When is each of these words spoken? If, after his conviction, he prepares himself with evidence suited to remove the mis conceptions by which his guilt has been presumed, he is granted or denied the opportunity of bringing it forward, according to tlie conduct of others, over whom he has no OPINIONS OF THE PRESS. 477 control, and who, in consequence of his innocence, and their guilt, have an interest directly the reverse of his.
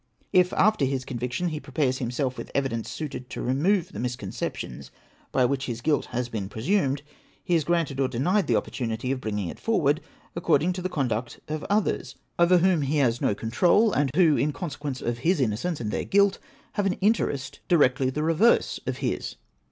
If, 0.33 0.51
after 0.53 0.83
his 0.83 1.05
conviction, 1.05 1.49
he 1.49 1.59
prepares 1.59 1.99
himself 1.99 2.35
with 2.35 2.49
evidence 2.55 2.89
suited 2.89 3.29
to 3.29 3.41
remove 3.43 3.91
the 3.91 3.99
mis 3.99 4.15
conceptions 4.15 4.89
by 5.31 5.45
which 5.45 5.67
his 5.67 5.79
guilt 5.81 6.05
has 6.05 6.27
been 6.27 6.49
presumed, 6.49 7.03
he 7.43 7.53
is 7.53 7.63
granted 7.63 7.99
or 7.99 8.07
denied 8.07 8.47
the 8.47 8.55
opportunity 8.55 9.11
of 9.11 9.21
bringing 9.21 9.47
it 9.47 9.59
forward, 9.59 10.01
according 10.35 10.73
to 10.73 10.81
tlie 10.81 10.89
conduct 10.89 11.39
of 11.47 11.63
others, 11.69 12.15
over 12.39 12.57
whom 12.57 12.81
he 12.81 12.97
has 12.97 13.21
no 13.21 13.29
OPINIONS 13.29 13.37
OF 13.37 13.37
THE 13.37 13.41
PRESS. 13.45 13.59
477 13.59 13.89
control, 13.91 13.93
and 13.93 14.11
who, 14.15 14.37
in 14.43 14.51
consequence 14.51 15.01
of 15.03 15.19
his 15.19 15.39
innocence, 15.39 15.79
and 15.79 15.91
their 15.91 16.03
guilt, 16.03 16.39
have 16.71 16.87
an 16.87 16.93
interest 16.93 17.59
directly 17.67 18.09
the 18.09 18.23
reverse 18.23 18.79
of 18.87 18.97
his. 19.05 19.35